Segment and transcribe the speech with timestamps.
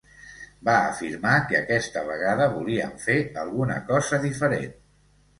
[0.67, 4.73] Va afirmar que aquesta vegada volien fer alguna cosa diferent.